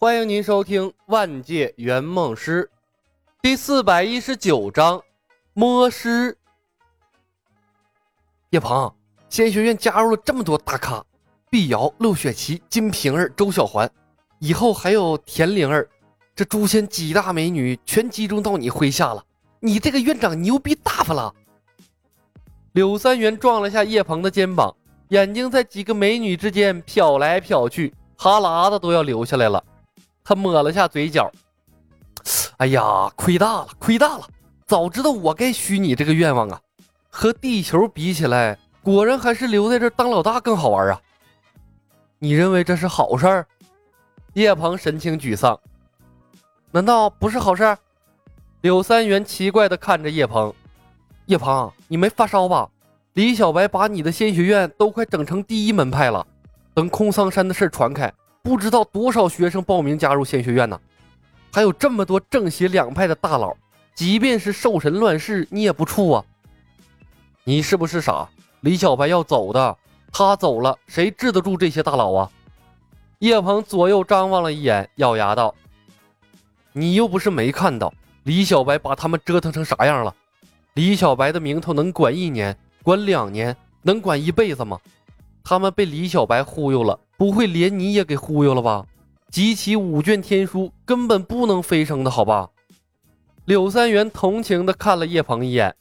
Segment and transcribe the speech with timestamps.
[0.00, 2.62] 欢迎您收听《万界圆梦师》
[3.42, 4.96] 第四百一十九章
[5.54, 6.32] 《摸尸》。
[8.50, 8.94] 叶鹏，
[9.28, 11.04] 仙学院加入了这么多大咖，
[11.50, 13.90] 碧瑶、陆雪琪、金瓶儿、周小环，
[14.38, 15.84] 以后还有田灵儿，
[16.32, 19.24] 这诛仙几大美女全集中到你麾下了，
[19.58, 21.34] 你这个院长牛逼大发了！
[22.70, 24.72] 柳三元撞了下叶鹏的肩膀，
[25.08, 29.60] 眼睛在几个美女之间瞟来瞟去，哈喇子都要流下来了。
[30.28, 31.32] 他抹了下嘴角，
[32.58, 34.28] 哎呀，亏大了，亏大了！
[34.66, 36.60] 早知道我该许你这个愿望啊！
[37.08, 41.00] 和地球比起来，果然还是留在这当老大更好玩啊！
[42.18, 43.46] 你认为这是好事儿？
[44.34, 45.58] 叶鹏神情沮丧，
[46.72, 47.78] 难道不是好事？
[48.60, 50.54] 柳三元奇怪地看着叶鹏，
[51.24, 52.68] 叶鹏，你没发烧吧？
[53.14, 56.26] 李小白把你的仙学院都快整成第一门派了，
[56.74, 58.12] 等空桑山的事传开。
[58.48, 60.80] 不知道多少学生报名加入仙学院呢，
[61.52, 63.54] 还有这么多正邪两派的大佬，
[63.94, 66.24] 即便是兽神乱世，你也不怵啊！
[67.44, 68.26] 你是不是傻？
[68.60, 69.76] 李小白要走的，
[70.10, 72.30] 他走了，谁治得住这些大佬啊？
[73.18, 75.54] 叶鹏左右张望了一眼，咬牙道
[76.72, 80.14] ：“你又不是没看到李小白把他们折腾成啥样了？
[80.72, 84.80] 李小白的名头能管一年，管两年，能管一辈子吗？
[85.44, 88.86] 他们被李小白忽悠了。”不会连你也给忽悠了吧？
[89.28, 92.48] 集齐五卷天书根本不能飞升的好吧？
[93.44, 95.74] 柳三元同情的看了叶鹏一眼。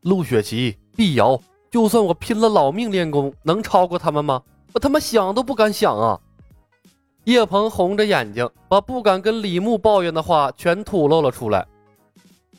[0.00, 1.40] 陆雪琪、碧瑶，
[1.70, 4.42] 就算我拼了老命练功，能超过他们吗？
[4.72, 6.18] 我他妈想都不敢想啊！
[7.22, 11.64] 叶鹏红着眼睛，把不敢跟李牧抱怨的话全吐露了出来。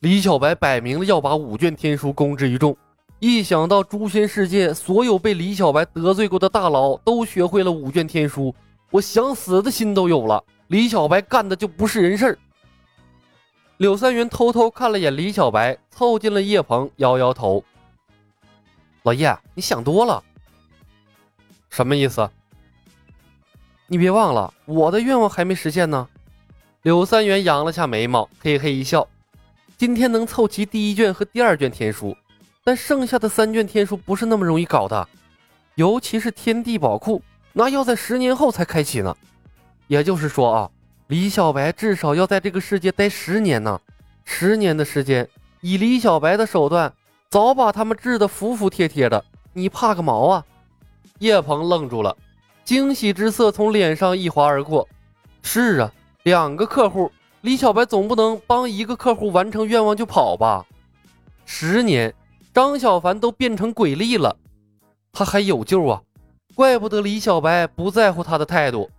[0.00, 2.76] 李小白摆明了要把五卷天书公之于众。
[3.20, 8.54] 一想到诛仙世界所有被李小白得罪过的大佬都学会了五卷天书，
[8.90, 10.42] 我想死的心都有了。
[10.68, 12.38] 李小白干的就不是人事儿。
[13.76, 17.62] 柳三元偷偷看了眼李小白，凑近了叶鹏，摇摇头
[19.04, 20.24] ：“老叶，你想多了。
[21.68, 22.26] 什么意思？
[23.86, 26.08] 你别忘了，我的愿望还没实现呢。”
[26.84, 29.06] 柳三元扬了下眉毛，嘿嘿一笑
[29.76, 32.16] ：“今天能凑齐第一卷和第二卷天书。”
[32.62, 35.08] 但剩下的三卷天书不是那么容易搞的，
[35.76, 37.22] 尤其是天地宝库，
[37.52, 39.16] 那要在十年后才开启呢。
[39.86, 40.70] 也就是说啊，
[41.08, 43.80] 李小白至少要在这个世界待十年呢。
[44.24, 45.28] 十年的时间，
[45.60, 46.92] 以李小白的手段，
[47.30, 50.44] 早把他们治得服服帖帖的，你怕个毛啊！
[51.18, 52.16] 叶鹏愣住了，
[52.64, 54.86] 惊喜之色从脸上一划而过。
[55.42, 57.10] 是啊，两个客户，
[57.40, 60.64] 李小白总不能帮一个客户完成愿望就跑吧？
[61.46, 62.14] 十年。
[62.52, 64.36] 张小凡都变成鬼力了，
[65.12, 66.02] 他还有救啊！
[66.56, 68.90] 怪不得李小白不在乎他的态度。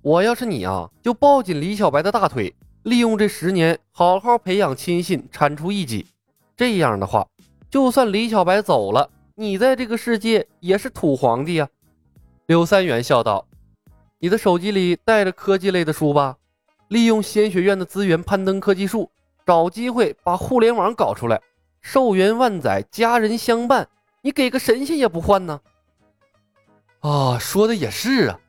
[0.00, 2.54] 我要是你啊，就抱紧李小白的大腿，
[2.84, 6.06] 利用这十年好好培养亲信，铲除异己。
[6.56, 7.26] 这样的话，
[7.70, 11.68] 就算李小白走了，你在这个世界也是土皇帝呀。
[12.46, 13.46] 柳三元笑道
[14.18, 16.38] ：“你的手机里带着科技类的书吧？
[16.88, 19.10] 利用仙学院的资源攀登科技树，
[19.44, 21.38] 找机会把互联网搞出来。”
[21.80, 23.88] 寿元万载，家人相伴，
[24.22, 25.60] 你给个神仙也不换呢？
[27.00, 28.40] 啊，说的也是啊。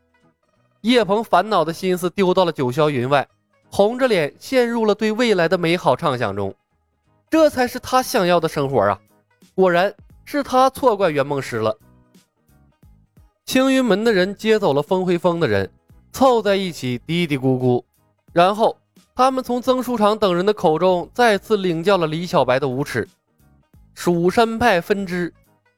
[0.82, 3.28] 叶鹏烦恼的心思丢到了九霄云外，
[3.70, 6.54] 红着脸陷入了对未来的美好畅想中。
[7.30, 9.00] 这才是他想要的生活啊！
[9.54, 9.94] 果然
[10.26, 11.78] 是他错怪圆梦师了。
[13.46, 15.70] 青云门的人接走了风辉峰的人，
[16.12, 17.84] 凑在一起嘀嘀咕咕，
[18.34, 18.78] 然后
[19.14, 23.08] 他们从曾书长等人的口中再次领教了李小白的无耻。
[24.00, 25.34] 蜀山派分支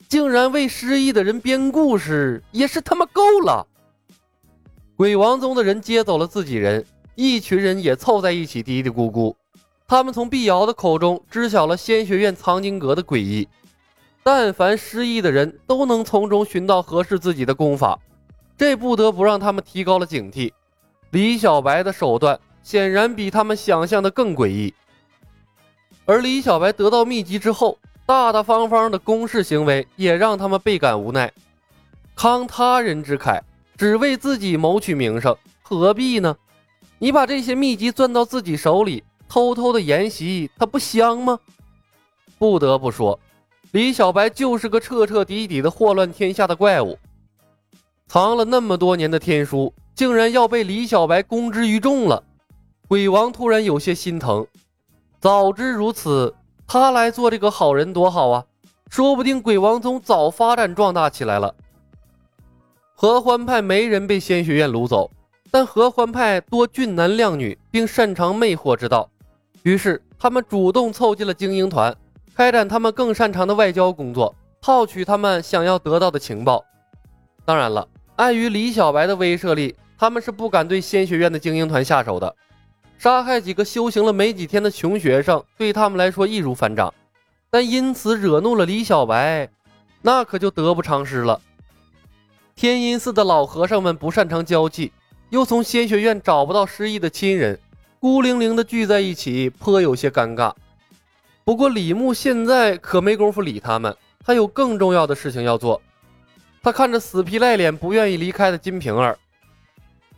[0.07, 3.65] 竟然为失忆的人编故事，也是他妈够了！
[4.95, 9.33] 鬼王宗的人接走了自己人，一群人也凑在一起嘀嘀咕咕。
[9.87, 13.49] 他们从碧瑶的口中知晓了仙学院藏经阁的诡异。
[14.21, 17.97] 但凡失忆的人都能从中寻到合适自己的功法，
[18.55, 20.51] 这不得不让他们提高了警惕。
[21.09, 24.71] 李小白的手段显然比他们想象的更诡异，
[26.05, 27.79] 而李小白得到秘籍之后。
[28.11, 31.31] 大大方方的公事行为也让他们倍感无奈，
[32.13, 33.39] 慷他人之慨，
[33.77, 36.35] 只为自己谋取名声，何必呢？
[36.99, 41.39] 你把这些秘籍攥到自己手里，偷偷的研习，它不香吗？
[42.37, 43.17] 不得不说，
[43.71, 46.99] 李小白就是个彻彻底底的祸乱天下的怪物，
[48.07, 52.21] 藏了那么多年的天书，竟然要被李小白公之于众了。
[52.89, 54.45] 鬼王突然有些心疼，
[55.21, 56.35] 早知如此。
[56.73, 58.45] 他来做这个好人多好啊！
[58.89, 61.53] 说不定鬼王宗早发展壮大起来了。
[62.95, 65.11] 合欢派没人被仙学院掳走，
[65.51, 69.09] 但合欢派多俊男靓女，并擅长魅惑之道，
[69.63, 71.93] 于是他们主动凑进了精英团，
[72.33, 76.63] 开展他们更擅长的外交工作，套取他们想要得到的情报。
[77.43, 77.85] 当然了，
[78.15, 82.33] 碍于李小白的威慑力，他们是不敢对仙学院的精英团下手的。
[83.01, 86.93] 杀害几个修行了没几天的穷学生，对他们来说易如反掌，
[87.49, 89.49] 但因此惹怒了李小白，
[90.03, 91.41] 那可就得不偿失了。
[92.55, 94.91] 天阴寺的老和尚们不擅长交际。
[95.31, 97.59] 又从仙学院找不到失忆的亲人，
[97.99, 100.53] 孤零零的聚在一起，颇有些尴尬。
[101.43, 105.81] 不过李牧现在可没工夫理他们，他有更重要的事情要做。
[106.61, 109.17] 他看着死皮赖脸不愿意离开的金瓶儿，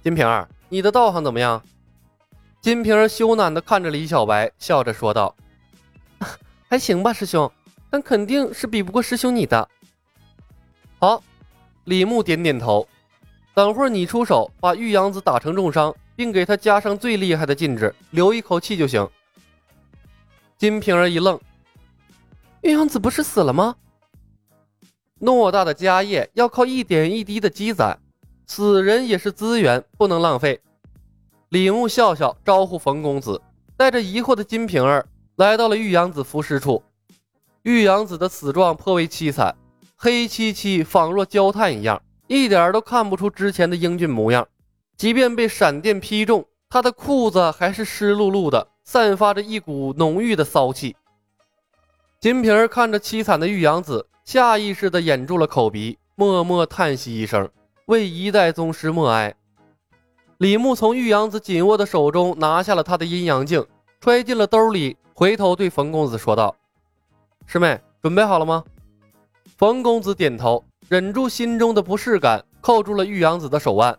[0.04, 1.64] 金瓶儿，你的道行怎么样？
[2.64, 5.36] 金瓶儿羞赧地看着李小白，笑着说道
[6.70, 7.52] ：“还行吧，师兄，
[7.90, 9.68] 但肯定是比不过师兄你的。”
[10.98, 11.22] 好，
[11.84, 12.88] 李牧点点头。
[13.54, 19.06] 等会儿你出手把玉阳子打成重伤，并给他加上最厉害的禁制，留一口气就行。
[20.58, 21.38] 金瓶儿一愣，
[22.62, 23.76] 玉阳子不是死了吗？
[25.20, 28.00] 偌大的家业要靠一点一滴的积攒，
[28.48, 30.62] 死人也是资源，不能浪费。
[31.54, 33.40] 李牧笑笑，招呼冯公子，
[33.78, 35.06] 带着疑惑的金瓶儿
[35.36, 36.82] 来到了玉阳子服尸处。
[37.62, 39.56] 玉阳子的死状颇为凄惨，
[39.96, 42.02] 黑漆漆，仿若焦炭一样。
[42.26, 44.48] 一点都看不出之前的英俊模样，
[44.98, 50.96] 即便被闪电劈中，他的裤子还是湿漉漉的，散发着一股浓郁的骚气。
[52.20, 57.48] 金瓶儿看着凄惨的玉阳子，下意识地掩住了口鼻，默默叹息一声，
[57.86, 59.36] 为一代宗师默哀。
[60.44, 63.66] 李牧从玉阳子紧握的手中拿下了他的阴阳镜，
[64.02, 66.54] 揣进了兜里，回头对冯公子说道
[67.48, 68.62] ：“师妹，准备好了吗？”
[69.56, 70.62] 冯公子点头。
[70.90, 73.98] 忍住心中的不适感，扣住了玉阳子的手腕。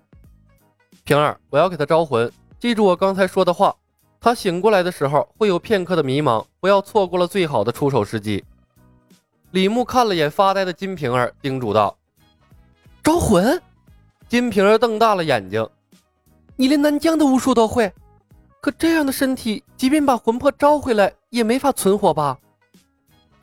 [1.05, 2.31] 平儿，我要给他招魂，
[2.61, 3.75] 记住我刚才说的话。
[4.21, 8.45] 他醒过来的时候会有片刻的迷茫，不要错过了最好的出手时机。
[9.53, 11.97] 李牧看了眼发呆的金瓶儿，叮嘱道
[13.03, 13.59] ：“招魂。”
[14.29, 15.67] 金瓶儿瞪大了眼睛
[16.57, 17.93] ：“你连南疆的巫术都会？
[18.61, 22.39] 可这样的身体，即便把魂魄招回来，也没法存活吧？”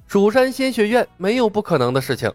[0.07, 2.31] 蜀山仙学院没有不可能的事情。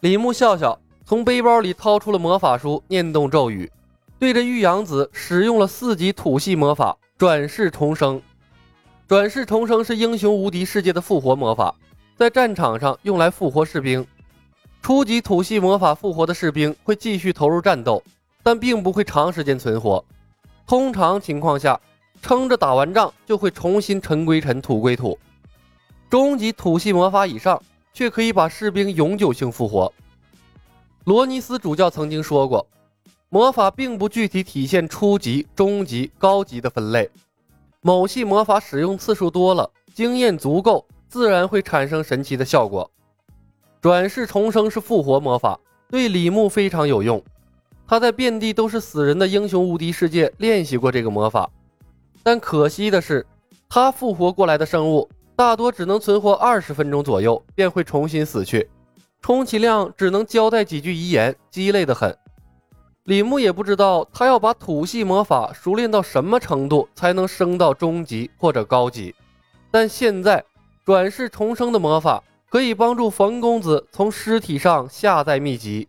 [0.00, 3.70] 李牧笑笑，从背包里掏出了魔法书，念动咒语，
[4.18, 8.20] 对着玉阳子使用了四级土系魔法转世重生。
[9.06, 11.74] 转世重生是英雄无敌世界的复活魔法，
[12.16, 14.06] 在战场上用来复活士兵。
[14.80, 18.02] 初级土系魔法复活的士兵会继续投入战斗，
[18.44, 20.04] 但并不会长时间存活。
[20.64, 21.80] 通常情况下，
[22.22, 25.18] 撑着打完仗就会重新尘归尘，土归土。
[26.08, 27.60] 中级土系魔法以上。
[27.94, 29.90] 却可以把士兵永久性复活。
[31.04, 32.66] 罗尼斯主教曾经说过，
[33.28, 37.08] 魔法并不具体体现初级、中级、高级的分类。
[37.82, 42.90] 某系魔法使用次数多了，经验足够，自然会产生神奇的效果。
[43.80, 45.56] 转世重生是复活魔法，
[45.88, 47.22] 对李牧非常有用。
[47.86, 51.48] 他在遍地都是死人的英雄无敌世界练习过这个魔法，
[52.22, 53.26] 但可惜的是，
[53.68, 55.08] 他复活过来的生物。
[55.36, 58.70] 大多只能存活二十分钟左右，便会重新死去，
[59.20, 62.16] 充其量只能交代几句遗言，鸡肋的很。
[63.02, 69.12] 李牧也不知道他要把土系魔法熟练到什么程度才能升到中级或者高级，
[69.72, 70.42] 但现在
[70.84, 75.88] 转世重生的魔法可以帮助冯公子从尸体上下载秘籍。